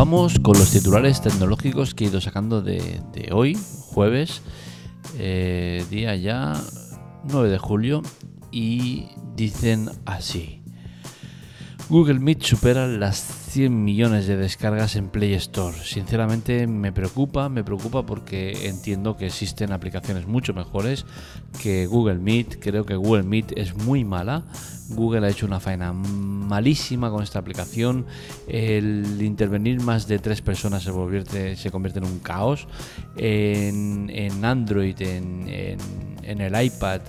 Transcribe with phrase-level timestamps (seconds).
[0.00, 3.02] Vamos con los titulares tecnológicos que he ido sacando de,
[3.32, 4.40] hoy, jueves,
[5.18, 6.58] eh, día ya
[7.24, 8.00] 9 de julio,
[8.50, 10.62] y dicen así.
[11.90, 13.20] Google Meet supera las
[13.50, 15.76] 100 millones de descargas en Play Store.
[15.76, 21.04] Sinceramente me preocupa, me preocupa porque entiendo que existen aplicaciones mucho mejores
[21.60, 22.60] que Google Meet.
[22.60, 24.44] Creo que Google Meet es muy mala.
[24.90, 28.06] Google ha hecho una faena malísima con esta aplicación.
[28.46, 32.68] El intervenir más de tres personas se convierte, se convierte en un caos.
[33.16, 35.48] En, Android, en,
[36.22, 37.00] el iPad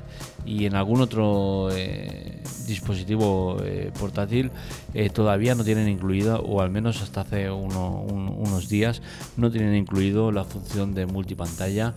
[0.45, 4.51] y en algún otro eh, dispositivo eh, portátil
[4.93, 9.01] eh, todavía no tienen incluida, o al menos hasta hace unos días,
[9.37, 11.93] no tienen incluido la función de multipantalla.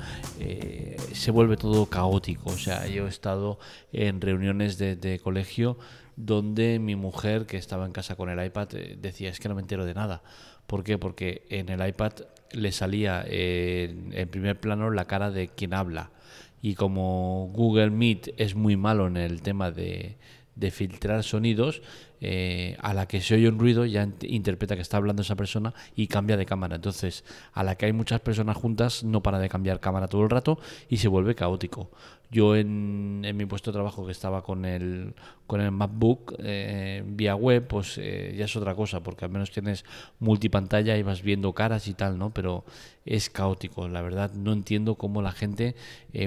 [1.13, 2.51] Se vuelve todo caótico.
[2.51, 3.59] O sea, yo he estado
[3.93, 5.79] en reuniones de, colegio
[6.17, 9.63] donde mi mujer, que estaba en casa con el iPad, decía, es que no me
[9.63, 10.23] entero de nada.
[10.67, 10.99] ¿Por qué?
[10.99, 12.13] Porque en el iPad
[12.53, 16.11] le salía en primer plano la cara de quien habla.
[16.65, 20.17] Y como Google Meet es muy malo en el tema de,
[20.57, 21.83] de filtrar sonidos,
[22.21, 25.75] eh, a la que se oye un ruido ya interpreta que está hablando esa persona
[25.95, 26.77] y cambia de cámara.
[26.77, 30.31] Entonces, a la que hay muchas personas juntas, no para de cambiar cámara todo el
[30.31, 31.91] rato y se vuelve caótico.
[32.31, 35.15] Yo en, mi puesto de trabajo que estaba con el,
[35.47, 39.51] con el MacBook eh, vía web, pues eh, ya es otra cosa, porque al menos
[39.51, 39.85] tienes
[40.19, 42.31] multipantalla y vas viendo caras y tal, ¿no?
[42.31, 42.65] Pero
[43.05, 44.33] es caótico, la verdad.
[44.33, 45.77] No entiendo cómo la gente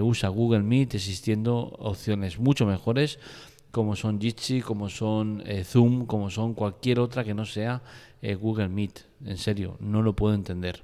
[0.02, 3.20] usa Google Meet existiendo opciones mucho mejores
[3.78, 7.84] como son Jitsi, como son eh, Zoom, como son cualquier otra que no sea
[8.24, 9.06] eh, Google Meet.
[9.24, 10.82] En serio, no lo puedo entender.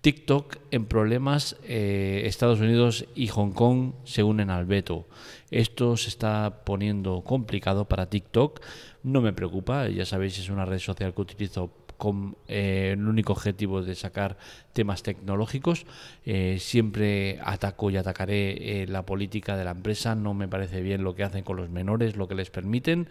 [0.00, 5.06] TikTok en problemas, eh, Estados Unidos y Hong Kong se unen al veto.
[5.52, 8.62] Esto se está poniendo complicado para TikTok.
[9.04, 13.32] No me preocupa, ya sabéis, es una red social que utilizo con eh, el único
[13.34, 14.38] objetivo de sacar
[14.72, 15.84] temas tecnológicos.
[16.24, 20.14] Eh, siempre ataco y atacaré eh, la política de la empresa.
[20.14, 23.08] No me parece bien lo que hacen con los menores, lo que les permiten.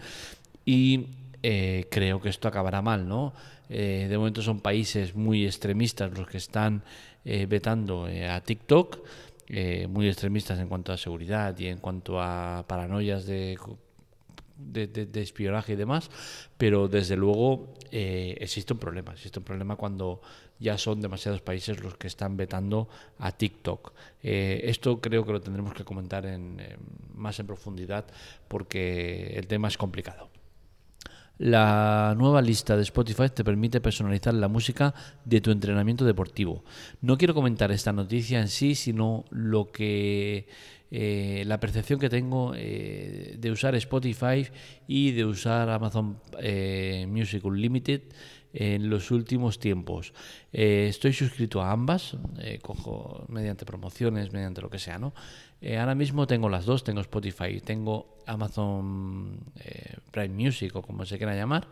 [0.66, 1.06] Y
[1.90, 3.32] creo que esto acabará mal, ¿no?
[3.70, 6.84] de momento son países muy extremistas los que están
[7.24, 9.00] vetando a TikTok.
[9.88, 13.58] muy extremistas en cuanto a seguridad y en cuanto a paranoias de
[14.58, 16.10] de, espionaje y demás,
[16.58, 19.14] pero desde luego eh, existe un problema.
[19.14, 20.22] Existe un problema cuando
[20.60, 23.94] ya son demasiados países los que están vetando a TikTok.
[24.24, 26.62] Eh, esto creo que lo tendremos que comentar en,
[27.14, 28.06] más en profundidad
[28.48, 30.30] porque el tema es complicado.
[31.40, 36.64] La nueva lista de Spotify te permite personalizar la música de tu entrenamiento deportivo.
[37.02, 40.48] No quiero comentar esta noticia en sí, sino lo que
[40.90, 44.48] eh, la percepción que tengo eh, de usar Spotify
[44.88, 48.04] y de usar Amazon eh, Music Unlimited
[48.54, 50.14] en los últimos tiempos.
[50.52, 52.18] estoy suscrito a ambas,
[52.62, 55.14] cojo mediante promociones, mediante lo que sea, ¿no?
[55.80, 59.40] ahora mismo tengo las dos, tengo Spotify, tengo Amazon
[60.12, 61.68] Prime Music o como se quiera llamar,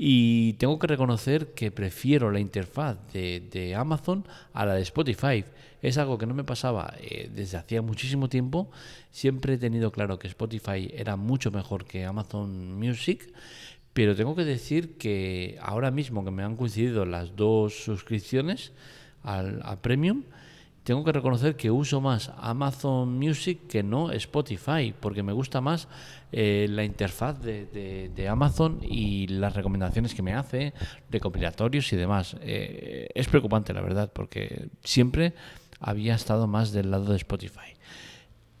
[0.00, 5.44] y tengo que reconocer que prefiero la interfaz de, Amazon a la de Spotify.
[5.82, 8.70] Es algo que no me pasaba eh, desde hacía muchísimo tiempo.
[9.10, 13.32] Siempre he tenido claro que Spotify era mucho mejor que Amazon Music.
[13.98, 18.72] Pero tengo que decir que ahora mismo que me han coincidido las dos suscripciones
[19.24, 20.22] al, al Premium,
[20.84, 25.88] tengo que reconocer que uso más Amazon Music que no Spotify, porque me gusta más
[26.30, 30.74] eh, la interfaz de, Amazon y las recomendaciones que me hace,
[31.10, 32.36] recopilatorios y demás.
[32.40, 35.34] Eh, es preocupante, la verdad, porque siempre
[35.80, 37.74] había estado más del lado de Spotify.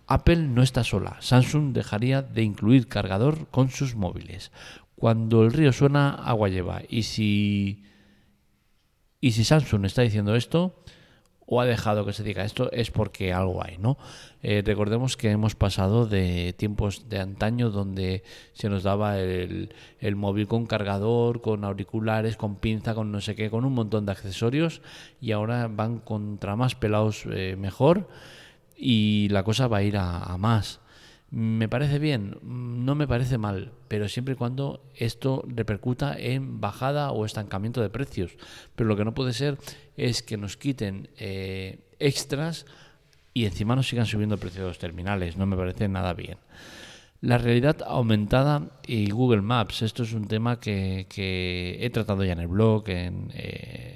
[0.08, 1.18] Apple no está sola.
[1.20, 4.50] Samsung dejaría de incluir cargador con sus móviles.
[4.98, 6.82] Cuando el río suena, agua lleva.
[6.88, 7.84] Y si,
[9.20, 10.82] y si Samsung está diciendo esto,
[11.50, 13.96] o ha dejado que se diga esto es porque algo hay, ¿no?
[14.42, 18.22] Eh, recordemos que hemos pasado de tiempos de antaño donde
[18.52, 19.70] se nos daba el,
[20.14, 24.12] móvil con cargador, con auriculares, con pinza, con no sé qué, con un montón de
[24.12, 24.82] accesorios
[25.22, 28.08] y ahora van contra más pelados eh, mejor
[28.76, 30.80] y la cosa va a ir a más.
[31.30, 32.38] ¿Me parece bien?
[32.42, 37.90] No me parece mal, pero siempre y cuando esto repercuta en bajada o estancamiento de
[37.90, 38.36] precios.
[38.74, 39.58] Pero lo que no puede ser
[39.96, 42.64] es que nos quiten eh, extras
[43.34, 45.36] y encima nos sigan subiendo el precio de los terminales.
[45.36, 46.38] No me parece nada bien.
[47.20, 49.82] La realidad aumentada y Google Maps.
[49.82, 51.06] Esto es un tema que,
[51.80, 53.87] he tratado ya en el blog, en, eh,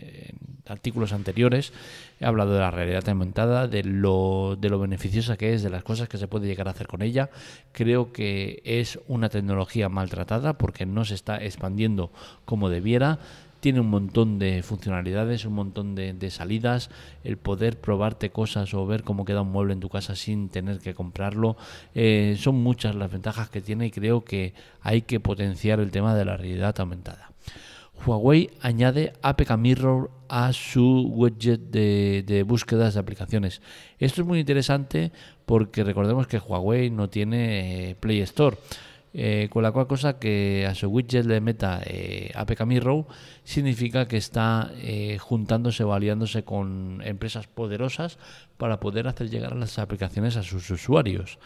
[0.66, 1.72] artículos anteriores
[2.20, 5.82] he hablado de la realidad aumentada, de lo, de lo beneficiosa que es, de las
[5.82, 7.30] cosas que se puede llegar a hacer con ella.
[7.72, 12.10] Creo que es una tecnología maltratada porque no se está expandiendo
[12.44, 13.18] como debiera.
[13.60, 16.90] tiene un montón de funcionalidades, un montón de, salidas,
[17.22, 20.80] el poder probarte cosas o ver cómo queda un mueble en tu casa sin tener
[20.80, 21.56] que comprarlo.
[21.94, 26.14] Eh, son muchas las ventajas que tiene y creo que hay que potenciar el tema
[26.14, 27.30] de la realidad aumentada.
[28.04, 33.62] Huawei añade APK Mirror a su widget de, búsquedas de aplicaciones.
[33.98, 35.12] Esto es muy interesante
[35.46, 38.56] porque recordemos que Huawei no tiene eh, Play Store.
[39.14, 43.04] Eh, con la cual cosa que a su widget le meta eh, APK Mirror
[43.44, 44.72] significa que está
[45.20, 48.16] juntándose o aliándose con empresas poderosas
[48.56, 51.38] para poder hacer llegar las aplicaciones a sus usuarios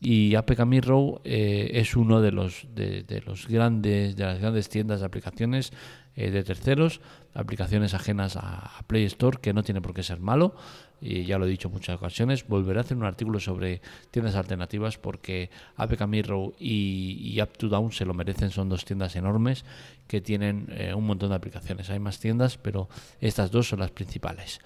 [0.00, 5.00] y APK Mirror eh, es uno de los de, los grandes de las grandes tiendas
[5.00, 5.72] de aplicaciones
[6.16, 7.00] eh, de terceros
[7.34, 10.54] aplicaciones ajenas a, Play Store que no tiene por qué ser malo.
[10.98, 14.34] Y ya lo he dicho en muchas ocasiones volveré a hacer un artículo sobre tiendas
[14.34, 18.50] alternativas porque APK Mirror y, y Up2Down se lo merecen.
[18.50, 19.66] Son dos tiendas enormes
[20.06, 21.90] que tienen eh, un montón de aplicaciones.
[21.90, 22.88] Hay más tiendas pero
[23.20, 24.60] estas dos son las principales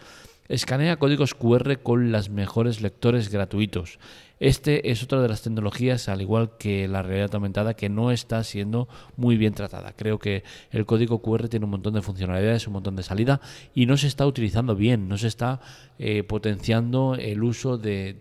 [0.51, 4.01] Escanea códigos QR con los mejores lectores gratuitos.
[4.41, 8.43] Este es otra de las tecnologías, al igual que la realidad aumentada, que no está
[8.43, 9.93] siendo muy bien tratada.
[9.93, 10.43] Creo que
[10.73, 13.41] el código QR tiene un montón de funcionalidades, un montón de salida
[13.77, 15.61] y no se está utilizando bien, no se está
[16.01, 18.17] eh, potenciando el uso de,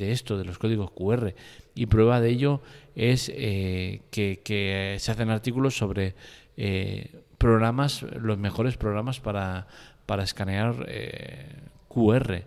[0.00, 1.34] esto, de los códigos QR.
[1.76, 2.62] Y prueba de ello
[2.96, 6.16] es eh, que, se hacen artículos sobre
[6.56, 9.68] eh, programas, los mejores programas para
[10.06, 11.46] para escanear eh,
[11.88, 12.42] QR.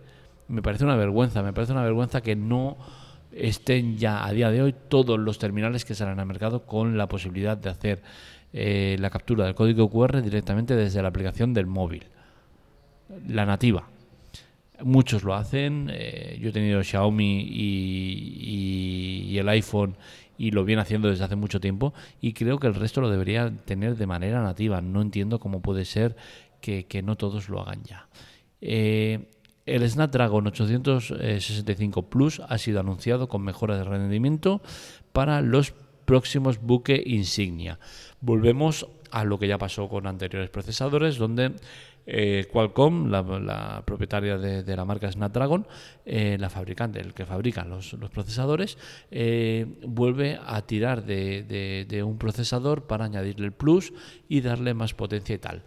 [0.48, 2.78] Me parece una vergüenza, me parece una vergüenza que no
[3.32, 7.08] estén ya a día de hoy todos los terminales que salen al mercado con la
[7.08, 8.02] posibilidad de hacer
[8.54, 12.06] eh, la captura del código QR directamente desde la aplicación del móvil,
[13.28, 13.88] la nativa.
[14.84, 19.96] Muchos lo hacen, eh, yo he tenido Xiaomi y, y, el iPhone
[20.38, 23.52] y lo viene haciendo desde hace mucho tiempo y creo que el resto lo debería
[23.66, 24.82] tener de manera nativa.
[24.82, 26.16] No entiendo cómo puede ser
[26.62, 28.08] que, no todos lo hagan ya.
[28.62, 29.30] Eh,
[29.66, 34.62] el Snapdragon 865 Plus ha sido anunciado con mejoras de rendimiento
[35.12, 35.74] para los
[36.06, 37.80] próximos buque insignia.
[38.22, 41.54] Volvemos a lo que ya pasó con anteriores procesadores, donde
[42.06, 45.68] eh, Qualcomm, la, propietaria de, la marca Snapdragon,
[46.06, 48.78] eh, la fabricante, el que fabrica los, procesadores,
[49.86, 53.92] vuelve a tirar de, de un procesador para añadirle el plus
[54.30, 55.64] y darle más potencia y tal.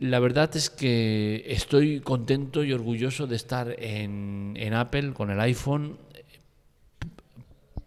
[0.00, 5.98] La verdad es que estoy contento y orgulloso de estar en, Apple con el iPhone,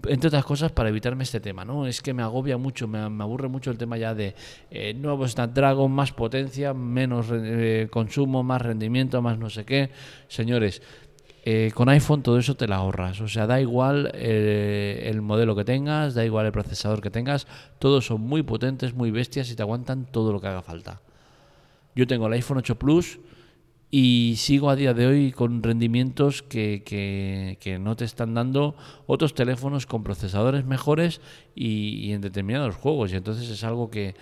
[0.08, 1.88] entre otras cosas para evitarme este tema, ¿no?
[1.88, 4.36] Es que me agobia mucho, me, aburre mucho el tema ya de
[4.70, 9.90] eh, nuevo Snapdragon, más potencia, menos eh, consumo, más rendimiento, más no sé qué.
[10.28, 10.84] Señores,
[11.46, 13.22] eh, con iPhone todo eso te la ahorras.
[13.22, 17.48] O sea, da igual el modelo que tengas, da igual el procesador que tengas,
[17.80, 21.02] todos son muy potentes, muy bestias y te aguantan todo lo que haga falta.
[21.96, 23.20] Yo tengo el iPhone 8 Plus
[23.96, 28.76] y sigo a día de hoy con rendimientos que, que, no te están dando
[29.06, 31.22] otros teléfonos con procesadores mejores
[31.54, 33.14] y, en determinados juegos.
[33.14, 34.16] Y entonces es algo que,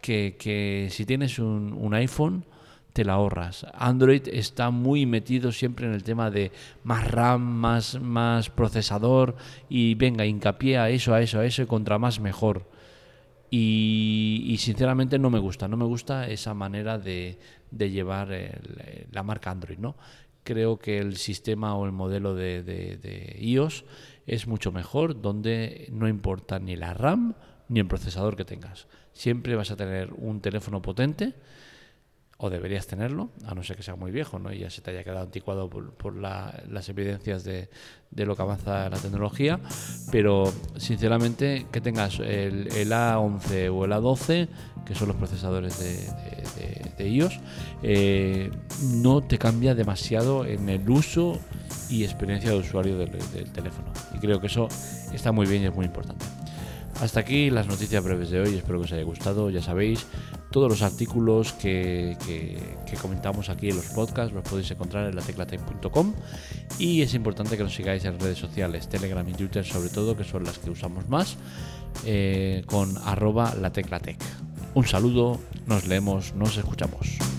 [0.00, 2.44] que si tienes un, iPhone
[2.92, 3.66] te la ahorras.
[3.74, 6.52] Android está muy metido siempre en el tema de
[6.84, 9.34] más RAM, más, más procesador
[9.68, 12.64] y venga, hincapié a eso, a eso, a eso y contra más mejor.
[13.50, 17.38] Y, sinceramente no me gusta, no me gusta esa manera de,
[17.70, 18.28] llevar
[19.12, 19.96] la marca Android, ¿no?
[20.42, 23.84] Creo que el sistema o el modelo de, de, iOS
[24.26, 27.34] es mucho mejor, donde no importa ni la RAM
[27.68, 28.86] ni el procesador que tengas.
[29.12, 31.34] Siempre vas a tener un teléfono potente
[32.38, 34.52] o deberías tenerlo, a no ser que sea muy viejo ¿no?
[34.52, 37.68] y ya se te haya quedado anticuado por, las evidencias de,
[38.14, 39.58] lo que avanza la tecnología,
[40.12, 44.48] pero sinceramente que tengas el, A11 o el A12,
[44.84, 47.40] que son los procesadores de, iOS,
[47.82, 48.50] eh,
[48.82, 51.38] no te cambia demasiado en el uso
[51.88, 53.10] y experiencia de usuario del
[53.52, 53.92] teléfono.
[54.14, 54.68] Y creo que eso
[55.12, 56.24] está muy bien y es muy importante.
[57.00, 60.06] Hasta aquí las noticias breves de hoy, espero que os haya gustado, ya sabéis,
[60.56, 62.16] todos los artículos que,
[63.02, 66.14] comentamos aquí en los podcasts los podéis encontrar en lateclatec.com
[66.78, 70.24] y es importante que nos sigáis en redes sociales, Telegram y Twitter sobre todo, que
[70.24, 71.36] son las que usamos más,
[72.06, 74.16] eh, con arroba lateclatec.
[74.72, 77.35] Un saludo, nos leemos, nos escuchamos.